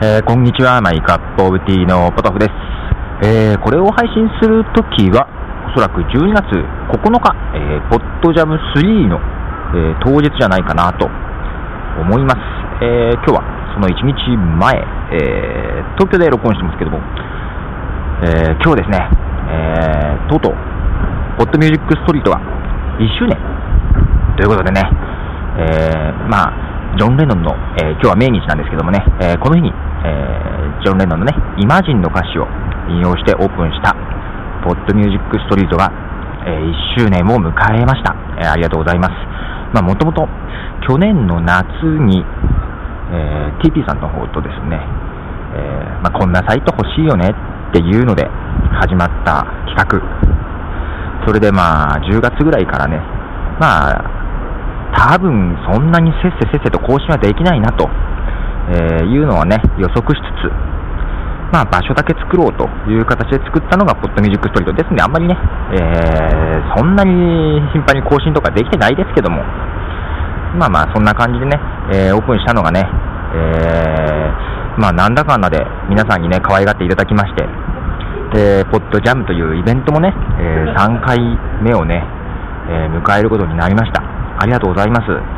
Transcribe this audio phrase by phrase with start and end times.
[0.00, 2.54] えー、こんにちは、マイカップオブティーのポトフです。
[3.26, 5.26] えー、これを配信するときは、
[5.66, 9.18] おそらく12月9日、えー、ポッドジャム3の、
[9.74, 11.10] えー、当日じゃないかなと
[11.98, 12.38] 思います。
[12.80, 13.42] え、今日は
[13.74, 14.78] その1日前、
[15.18, 17.00] えー、東京で録音してますけども、
[18.22, 19.02] え、今日ですね、
[19.50, 20.54] えー、とうとう、
[21.38, 22.38] ポッドミュージックストリートが
[23.02, 23.36] 1周年
[24.36, 24.78] ということでね、
[25.58, 29.72] え、まあ、ジョン・レノンの、えー、今日は命日なんですけどもね、えー、この日に、
[30.04, 32.46] えー、ジョン・レノンのね、イマジンの歌詞を
[32.88, 33.94] 引用してオープンした、
[34.64, 35.90] ポッドミュージックストリートが、
[36.46, 38.14] えー、1周年を迎えました。
[38.38, 39.12] えー、ありがとうございます。
[39.74, 40.28] まあ、もともと、
[40.86, 42.24] 去年の夏に、
[43.10, 44.80] えー、TP さんの方とですね、
[45.54, 47.30] え、まあ、こんなサイト欲しいよね
[47.70, 48.28] っていうので
[48.80, 50.28] 始まった企画。
[51.26, 52.96] それでまあ、10月ぐらいからね、
[53.60, 54.18] まあ、
[54.94, 57.88] 多分そんなにせっせせっせと更新はできないなと、
[58.68, 60.52] えー、いうのはね、予測しつつ、
[61.52, 65.36] まあ、場所だけ作ろうという形で作ったのがポッドミュージックストリートですので、あんまりね、
[65.72, 69.40] えー、そんなに頻繁に更新とかできてないですけども、
[70.60, 71.56] まあまあ、そんな感じでね、
[71.92, 77.48] えー、オープンしたのがね、えー、まあ、なんだかんだで皆さんにね、可愛がっていただきまして、
[78.36, 81.16] で、ポッドジャムというイベントもね、えー、3回
[81.64, 82.04] 目をね、
[82.68, 84.02] え迎えることになりました。
[84.38, 85.37] ありがとうございます。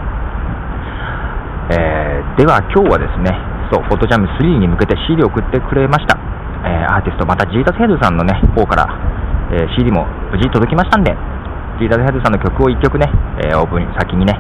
[1.70, 3.30] えでは今日はですね、
[3.70, 6.18] そう、フォトジャム3に向けて CD を送ってくれました。
[6.66, 8.86] えアーティスト、またジータスヘドさんのね、方から、
[9.54, 11.14] え CD も無事届きましたんで、
[11.78, 13.06] ジータスヘドさんの曲を1曲ね、
[13.46, 14.34] えオープン先にね、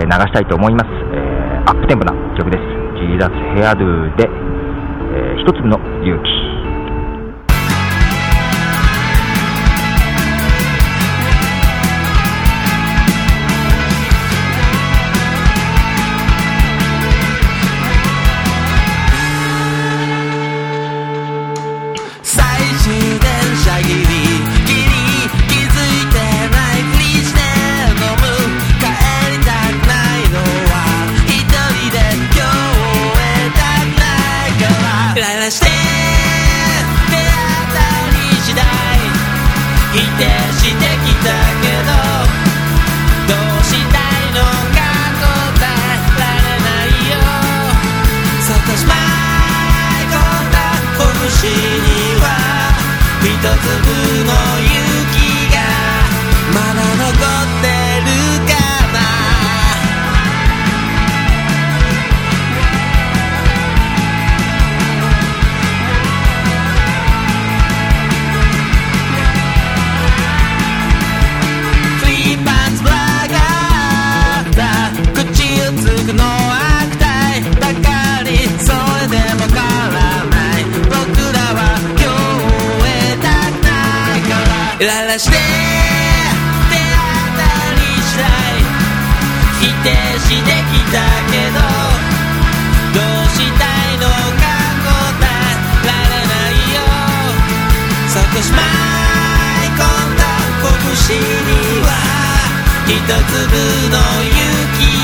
[0.00, 0.90] え流したいと思います。
[1.14, 2.62] えアップテンポな曲です。
[2.98, 6.43] ジーダスヘアドゥで、えー、一粒の勇気。
[40.64, 40.70] ど
[43.34, 44.40] うしたいの
[44.72, 44.80] か
[45.20, 47.14] 答えられないよ。
[48.40, 48.96] さかしまい
[50.08, 50.56] こんな
[50.96, 51.86] 拳に
[52.20, 52.24] は
[53.20, 54.32] 一粒の
[85.14, 86.78] らして手当
[87.38, 88.26] たり次第
[89.60, 89.86] 否定
[90.18, 90.98] してきた
[91.30, 91.62] けど
[92.94, 94.44] どうしたいのか
[94.82, 96.76] 答えられないよ。
[98.08, 100.22] 少しまい込んだ
[100.82, 101.22] 拳に
[101.82, 101.88] は
[102.86, 103.54] 一粒
[103.90, 104.38] の勇
[104.78, 105.03] 気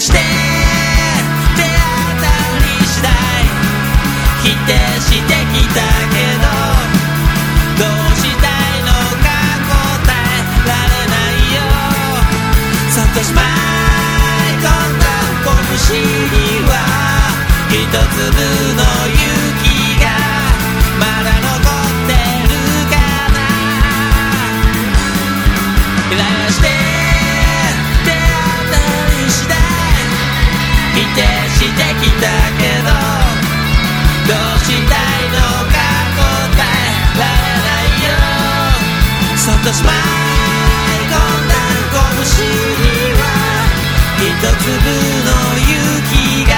[0.00, 1.66] して手当
[2.20, 2.28] た
[2.60, 3.10] り次第
[4.42, 6.05] 否定してきた
[32.00, 32.26] きた
[32.58, 32.92] けど
[34.26, 35.38] どうしたいの
[35.70, 35.76] か
[36.16, 36.22] 答
[36.60, 38.12] えられないよ
[39.36, 39.94] そっとしまい
[41.06, 41.54] 込んだ
[41.92, 42.84] 拳に
[43.14, 43.24] は
[44.18, 44.44] 一粒
[45.24, 45.68] の勇
[46.10, 46.14] 気
[46.48, 46.52] が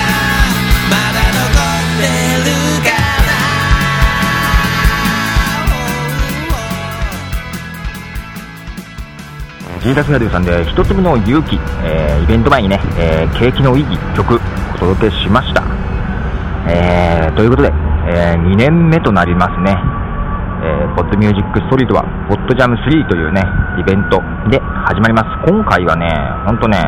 [0.88, 2.02] まだ残って
[2.44, 2.52] る
[2.84, 3.28] から
[9.80, 14.40] 飯田スガルさんで一粒の勇気、えー、イベント前にね、えー、景気のい義曲
[14.78, 15.66] お届けしました。
[16.70, 17.74] えー、ということで、
[18.14, 23.42] えー、2年目となりますね、えー、ポッドミュージックストリートは、ポッドジャム3というね、
[23.74, 25.50] イベントで始まります。
[25.50, 26.06] 今回はね、
[26.46, 26.78] ほんとね、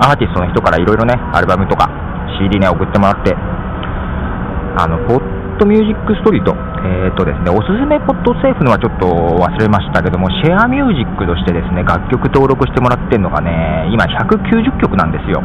[0.00, 1.92] アーティストの人からいろいろね、アルバムとか
[2.40, 6.56] CD ね、送ってもらって、あの、ポッドミュージックストリート、
[6.88, 15.44] えーとですね、おすすめポッドセーフのはちょっと忘れましたけども、シェアミュージックとしてですね、楽曲登録してもらってるのがね、今190曲なんですよ。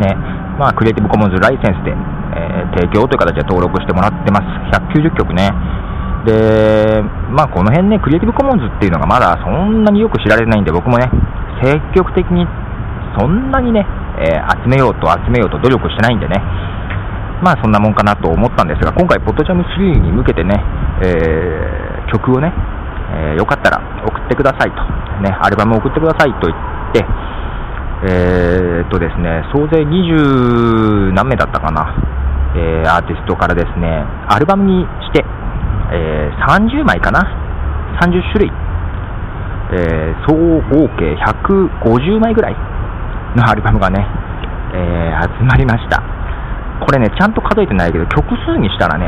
[0.00, 0.16] ね、
[0.58, 4.46] まあ、クリエイティブコモンズライセンスで、えー、提供という形で登録してもらってます。
[4.70, 5.50] 190曲ね。
[6.24, 7.02] で、
[7.34, 11.10] まあ、この辺ね、クリエイティブコモンズっていうのがまだそんなによく知られないんで、僕もね、
[11.62, 12.46] 積極的に
[13.18, 13.86] そんなにね、
[14.18, 16.38] えー、集めようと集めようと努力してないんでね、
[17.42, 20.54] まあそんなもんかなと思ったんですが、今回、ポッドジャム3に向けてね、
[21.02, 22.52] えー、曲をね、
[23.12, 24.80] えー、よかったら送ってくださいと、
[25.20, 27.04] ね、アルバムを送ってくださいと言って、
[28.04, 31.88] えー、っとですね、総勢20何名だったかな、
[32.54, 37.24] えー、アーティストからですね、アルバムにして、えー、30枚かな、
[38.04, 38.52] 30種類、
[39.72, 40.36] えー、総
[40.68, 42.56] 合計150枚ぐらい
[43.36, 44.06] のアルバムがね、
[44.74, 46.02] え、集まりました。
[46.84, 49.06] これね、ちゃんと数えてないけど、曲数にしたらね、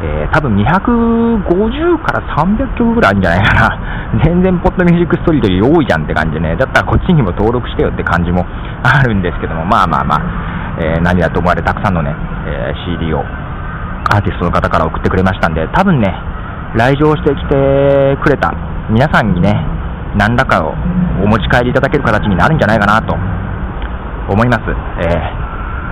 [0.00, 4.22] えー、多分250から300曲ぐらいあるんじゃないかな。
[4.24, 8.46] 全然ポッドミュージックストリートより多いじゃんって感じでね、だったらこっちにも登録してよって感じも
[8.82, 10.20] あるんですけども、まあまあまあ、
[10.78, 12.14] えー、何だと思われたくさんのね、
[12.46, 13.24] えー、CD を
[14.10, 16.14] アーティストの方から送ってくれましたんで、多分ね、
[16.74, 18.52] 来場してきてくれた
[18.90, 19.52] 皆さんにね、
[20.16, 20.74] 何らかを
[21.22, 23.14] お持ち帰りいただける形になるんじゃないかなと
[24.30, 24.60] 思います。
[25.00, 25.48] えー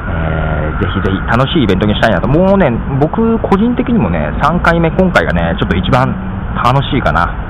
[0.08, 2.28] えー、ぜひぜひ楽しいイベントにしたいなと。
[2.28, 2.70] もうね、
[3.00, 6.08] 僕個人的にもね、3回目、今回がね、ちょっと一番
[6.62, 7.46] 楽しいかな。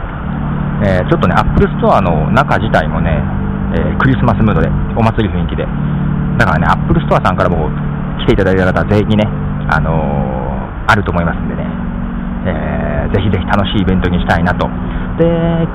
[0.84, 3.16] えー、ちょっとね、アップルストアの中自体もね、
[3.76, 5.64] えー、クリスマスムードで、お祭り雰囲気で。
[6.36, 7.70] だからね、アップルストアさんからも
[8.20, 9.24] 来ていただいた方、全員にね、
[9.72, 11.64] あのー、あると思いますんでね、
[12.46, 14.68] えー、ぜひぜひ楽しいイベントにしたいなと。
[15.16, 15.24] で、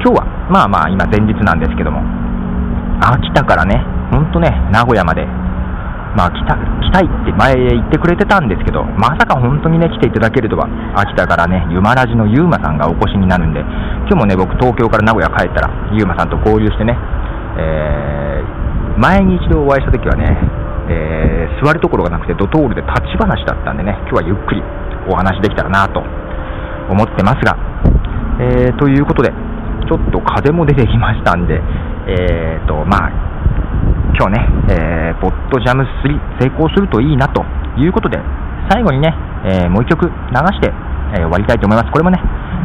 [0.06, 2.02] 今日は、まあまあ、今前日なんですけども、
[3.02, 5.26] 秋田からね、本当ね、名古屋まで、
[6.16, 16.98] まあ来た、来たいって前へ言ってくれてたんですけど、まさか本当にね、来ていただけるとは、秋田からね、ゆまらじのゆうまさんがお越しになるんで、今日もね、僕、東京から名古屋帰ったら、ゆうまさんと交流してね、
[17.58, 20.38] えー、前に一度お会いした時はね、
[20.90, 24.64] えー、座るところがなくて、ドトールで立ち話だったんでね、今日はゆっくり
[25.08, 26.04] お話できたらなと
[26.92, 27.56] 思ってますが、
[28.40, 29.32] えー、ということで、
[29.88, 31.62] ちょっと風も出てきましたんで、
[32.08, 33.32] えーと、まあ、
[34.18, 37.44] 今日ね、えー、ポッドジャム3成功するといいなと
[37.78, 38.18] いうことで、
[38.72, 39.14] 最後にね、
[39.44, 40.14] えー、もう1曲流
[40.56, 40.72] して、
[41.12, 41.92] えー、終わりたいと思います。
[41.92, 42.18] これもね、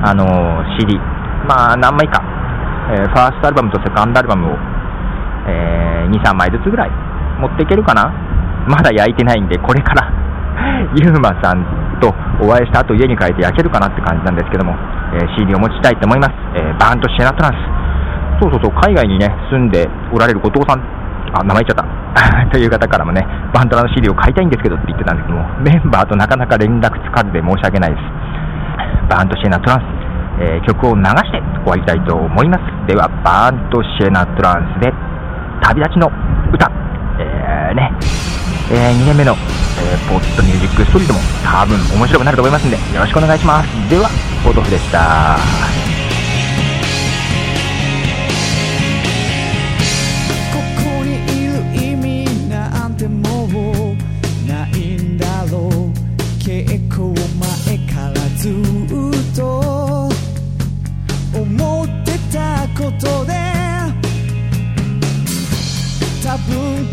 [0.06, 0.24] あの
[0.78, 0.94] CD、
[1.50, 2.22] まあ何枚か、
[2.94, 4.56] えファーストアルバムとセカンドアルバムを、
[5.50, 6.90] え2、3枚ずつぐらい
[7.40, 8.06] 持っていけるかな
[8.68, 10.06] まだ焼いてないんで、これから
[10.94, 11.64] ユーマさん
[12.00, 14.74] とお会いした後家に帰って焼けるかなって感じなんですけども、
[15.14, 16.32] え CD を持ちたいと思います。
[16.54, 17.76] えバーンとシェナトランス。
[18.40, 20.82] そうそうそう、海外にね、住んでおられる後藤さん
[21.32, 21.95] あ、名前言っちゃった。
[22.52, 28.02] という方からもね、バンドラの CD を買いたいんですけどって言ってたんですけども、メンバーとなかなか連絡つかずで申し訳ないです。
[29.08, 29.82] バーントシェナトランス、
[30.40, 32.62] えー、曲を流して終わりたいと思います。
[32.86, 34.92] では、バーントシェナトランスで、
[35.62, 36.10] 旅立ちの
[36.52, 36.70] 歌、
[37.18, 37.92] えー、ね、
[38.70, 43.90] えー、2年目の、えー、ポッドミュージックストリートも多分面白くなると思いますんで、よろしくお願いします。
[43.90, 44.08] では、
[44.44, 45.95] ポトフでした。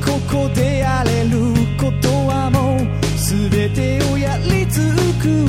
[0.05, 1.39] ここでやれる
[1.77, 2.79] ことはもう
[3.15, 4.93] 全てをやり尽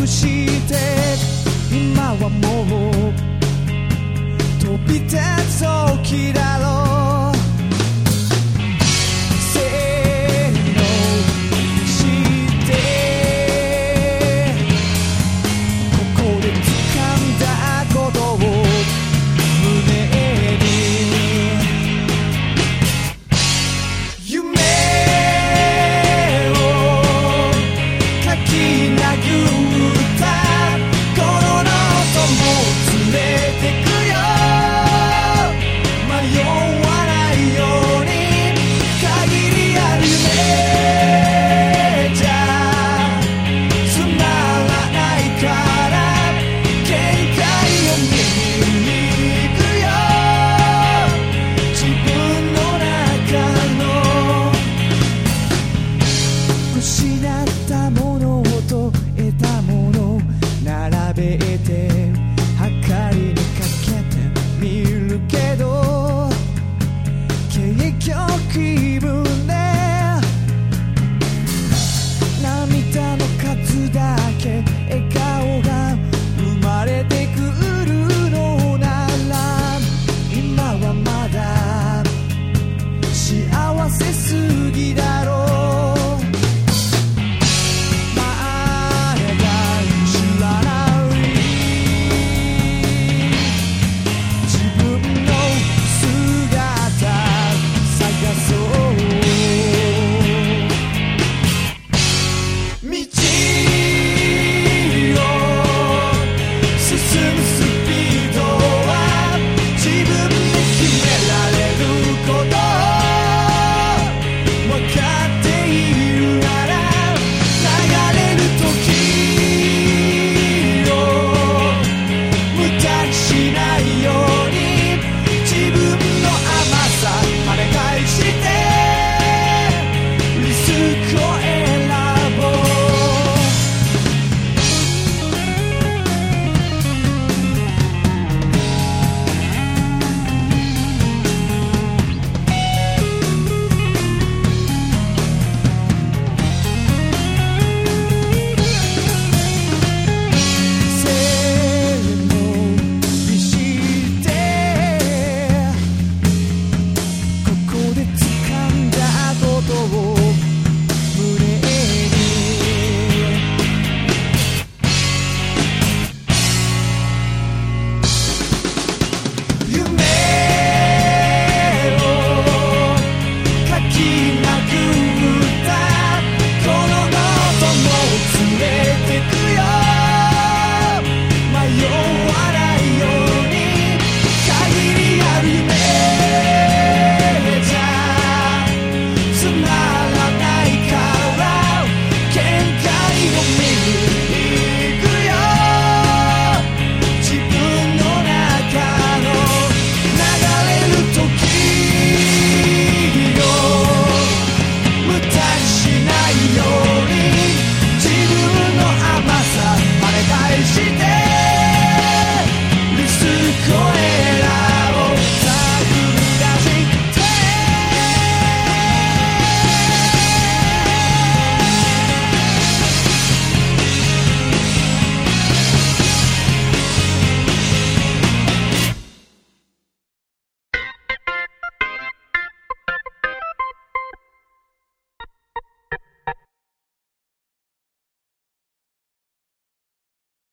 [0.00, 0.74] くして。
[1.70, 3.14] 今はもう
[4.60, 5.16] 飛び立
[5.48, 7.13] つ時だろう。